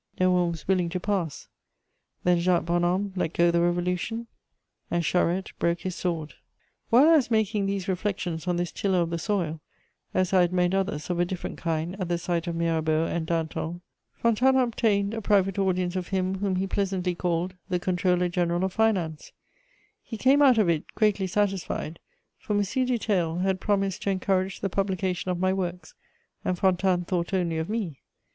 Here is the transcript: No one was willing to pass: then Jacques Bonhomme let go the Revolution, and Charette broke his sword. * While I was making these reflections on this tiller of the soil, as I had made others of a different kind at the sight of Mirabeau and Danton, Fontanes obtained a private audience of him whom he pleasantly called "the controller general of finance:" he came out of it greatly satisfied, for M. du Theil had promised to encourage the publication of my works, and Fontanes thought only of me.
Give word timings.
No 0.19 0.31
one 0.31 0.49
was 0.49 0.67
willing 0.67 0.89
to 0.89 0.99
pass: 0.99 1.47
then 2.23 2.39
Jacques 2.39 2.65
Bonhomme 2.65 3.13
let 3.15 3.33
go 3.33 3.51
the 3.51 3.61
Revolution, 3.61 4.25
and 4.89 5.05
Charette 5.05 5.51
broke 5.59 5.81
his 5.81 5.93
sword. 5.93 6.33
* 6.61 6.89
While 6.89 7.07
I 7.07 7.17
was 7.17 7.29
making 7.29 7.67
these 7.67 7.87
reflections 7.87 8.47
on 8.47 8.55
this 8.57 8.71
tiller 8.71 9.01
of 9.01 9.11
the 9.11 9.19
soil, 9.19 9.59
as 10.11 10.33
I 10.33 10.41
had 10.41 10.53
made 10.53 10.73
others 10.73 11.11
of 11.11 11.19
a 11.19 11.23
different 11.25 11.59
kind 11.59 11.95
at 12.01 12.07
the 12.07 12.17
sight 12.17 12.47
of 12.47 12.55
Mirabeau 12.55 13.05
and 13.05 13.27
Danton, 13.27 13.81
Fontanes 14.15 14.57
obtained 14.63 15.13
a 15.13 15.21
private 15.21 15.59
audience 15.59 15.95
of 15.95 16.07
him 16.07 16.39
whom 16.39 16.55
he 16.55 16.65
pleasantly 16.65 17.13
called 17.13 17.53
"the 17.69 17.77
controller 17.79 18.27
general 18.27 18.63
of 18.63 18.73
finance:" 18.73 19.31
he 20.01 20.17
came 20.17 20.41
out 20.41 20.57
of 20.57 20.67
it 20.67 20.83
greatly 20.95 21.27
satisfied, 21.27 21.99
for 22.39 22.55
M. 22.55 22.63
du 22.63 22.97
Theil 22.97 23.37
had 23.43 23.61
promised 23.61 24.01
to 24.01 24.09
encourage 24.09 24.61
the 24.61 24.67
publication 24.69 25.29
of 25.29 25.37
my 25.37 25.53
works, 25.53 25.93
and 26.43 26.57
Fontanes 26.57 27.05
thought 27.05 27.35
only 27.35 27.59
of 27.59 27.69
me. 27.69 27.99